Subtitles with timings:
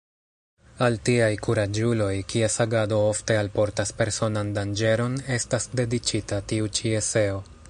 [0.85, 7.43] Al tiaj kuraĝuloj, kies agado ofte alportas personan danĝeron, estas dediĉita tiu ĉi eseo.